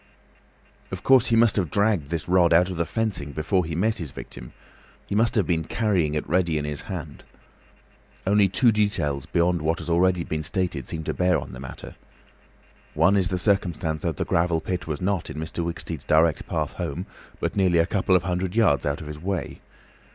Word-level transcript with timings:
Of 0.89 1.03
course, 1.03 1.27
he 1.27 1.35
must 1.35 1.57
have 1.57 1.69
dragged 1.69 2.07
this 2.09 2.27
rod 2.27 2.53
out 2.53 2.71
of 2.71 2.77
the 2.77 2.85
fencing 2.87 3.33
before 3.33 3.63
he 3.65 3.75
met 3.75 3.99
his 3.99 4.09
victim—he 4.09 5.13
must 5.13 5.35
have 5.35 5.45
been 5.45 5.63
carrying 5.63 6.15
it 6.15 6.27
ready 6.27 6.57
in 6.57 6.65
his 6.65 6.81
hand. 6.89 7.23
Only 8.25 8.47
two 8.49 8.71
details 8.71 9.27
beyond 9.27 9.61
what 9.61 9.77
has 9.77 9.91
already 9.91 10.23
been 10.23 10.41
stated 10.41 10.87
seem 10.87 11.03
to 11.03 11.13
bear 11.13 11.37
on 11.37 11.51
the 11.53 11.59
matter. 11.59 11.93
One 12.95 13.15
is 13.15 13.29
the 13.29 13.37
circumstance 13.37 14.01
that 14.01 14.17
the 14.17 14.25
gravel 14.25 14.59
pit 14.59 14.87
was 14.87 15.01
not 15.01 15.29
in 15.29 15.37
Mr. 15.37 15.63
Wicksteed's 15.63 16.03
direct 16.05 16.47
path 16.47 16.73
home, 16.73 17.05
but 17.39 17.55
nearly 17.55 17.77
a 17.77 17.85
couple 17.85 18.15
of 18.15 18.23
hundred 18.23 18.55
yards 18.55 18.87
out 18.87 19.01
of 19.01 19.07
his 19.07 19.19
way. 19.19 19.61